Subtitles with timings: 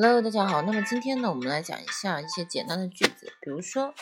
[0.00, 0.62] Hello，大家好。
[0.62, 3.92] 那么今天呢，我们来讲一下一些简单的句子，比如说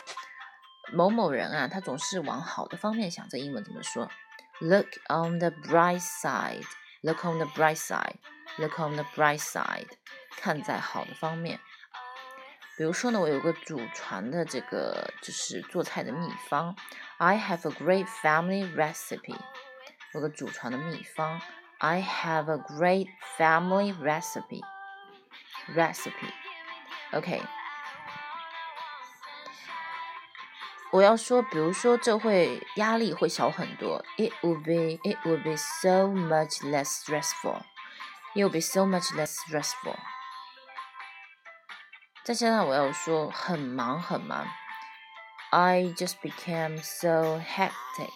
[0.93, 4.07] 某某人啊，他总是往好的方面想，这英文怎么说
[4.59, 6.61] ？Look on the bright side.
[7.01, 8.17] Look on the bright side.
[8.59, 9.87] Look on the bright side.
[10.39, 11.59] 看在好的方面。
[12.77, 16.75] 比如说呢，我有个祖传的这个就是做菜的秘方。
[17.17, 19.39] I have a great family recipe.
[20.13, 21.41] 有个祖传的秘方。
[21.79, 23.07] I have a great
[23.39, 24.61] family recipe.
[25.74, 27.42] recipe。OK，
[30.90, 34.04] 我要说，比如说，这会压力会小很多。
[34.16, 37.62] It would be, it would be so much less stressful.
[38.34, 39.96] It would be so much less stressful.
[42.24, 44.46] 再加上我要说很忙很忙。
[45.50, 48.12] I just became so hectic.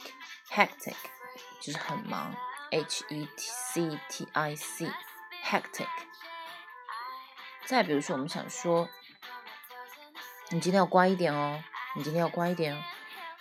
[0.50, 0.96] Hectic
[1.60, 2.34] 就是很忙。
[2.70, 4.90] H E T C T I C.
[7.62, 7.68] Hectic.
[7.68, 8.88] 再比如说，我们想说，
[10.50, 11.62] 你今天要乖一点哦，
[11.94, 12.82] 你今天要乖一点哦。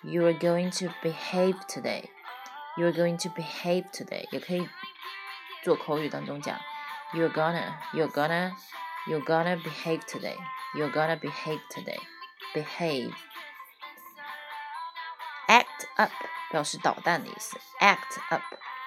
[0.02, 2.10] You are going to behave today.
[2.78, 4.28] You are going to behave today.
[4.32, 4.70] 也可以
[5.64, 6.60] 做口语当中讲，
[7.14, 8.54] You're gonna, you're gonna,
[9.08, 10.38] you're gonna behave today.
[10.76, 12.00] You're gonna behave today.
[12.54, 13.14] Behave.
[15.48, 16.12] Act up
[16.52, 17.60] 表示捣蛋的意思。
[17.80, 18.44] Act up,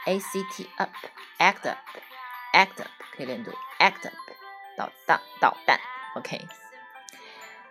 [0.07, 0.91] A C T up,
[1.39, 1.79] act up,
[2.53, 4.15] act up 可以连读，act up。
[4.78, 5.80] 捣蛋，捣蛋。
[6.16, 6.48] OK。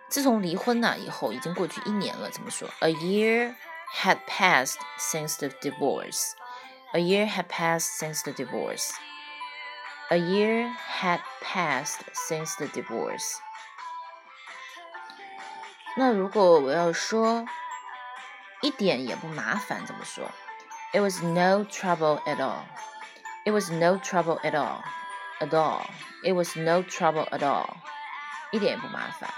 [0.09, 2.29] 自从离婚了以后，已经过去一年了。
[2.29, 3.55] 怎么说？A year
[3.95, 6.33] had passed since the divorce.
[6.93, 8.91] A year had passed since the divorce.
[10.09, 13.37] A year had passed since the divorce.
[15.95, 17.45] 那如果我要说
[18.61, 20.29] 一点也不麻烦，怎么说
[20.91, 22.65] ？It was no trouble at all.
[23.45, 24.83] It was no trouble at all.
[25.39, 25.85] At all.
[26.23, 27.69] It was no trouble at all.
[28.51, 29.29] 一点也不麻烦。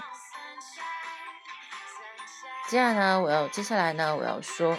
[2.68, 4.76] 接下来呢，我要接下来呢，我要说，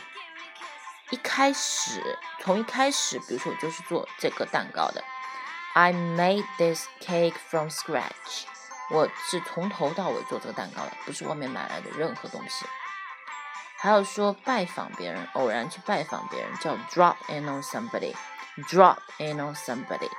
[1.09, 5.03] 一开始从一开始，比如说我就是做这个蛋糕的。
[5.73, 8.45] I made this cake from scratch.
[8.89, 12.65] 我是从头到尾做这个蛋糕的，不是外面买来的任何东西。
[13.79, 18.15] 还有说拜访别人，偶然去拜访别人，叫 drop in on somebody.
[18.67, 20.09] Drop in on somebody.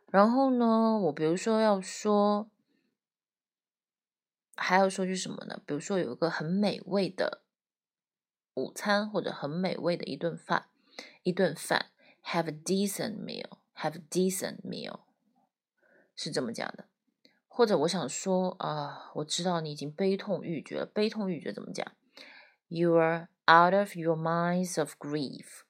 [0.08, 2.50] 然后呢，我比如说要说，
[4.56, 5.62] 还要说句什么呢？
[5.68, 7.44] 比如说有一个很美味的。
[8.59, 10.67] 午餐或者很美味的一顿饭，
[11.23, 11.87] 一顿饭，
[12.25, 15.01] have a decent meal，have a decent meal，
[16.15, 16.87] 是这么讲的。
[17.49, 20.87] 或者我想说啊，我知道你已经悲痛欲绝了。
[20.87, 21.87] 悲痛欲绝怎么讲？
[22.69, 25.63] You are out of your minds of grief.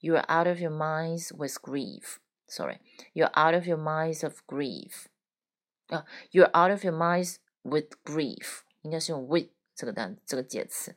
[0.00, 2.16] You are out of your minds with grief.
[2.46, 2.80] Sorry,
[3.12, 5.06] you are out of your minds of grief.
[5.88, 10.96] 啊，you are out of your minds with grief，应该是用 with 这个单这个介词。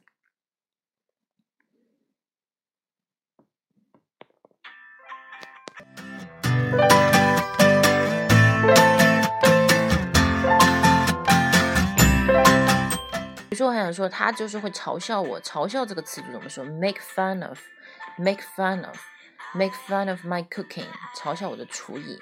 [13.48, 15.40] 比如说，我想说，他就是会嘲笑我。
[15.40, 20.86] 嘲笑这个词组怎么说？Make fun of，make fun of，make fun of my cooking，
[21.16, 22.20] 嘲笑我的厨艺，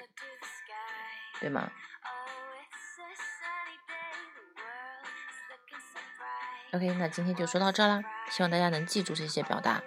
[1.41, 1.69] 对吗
[6.71, 9.81] ？OK，那今天就说到这啦，希望大家能记住这些表达。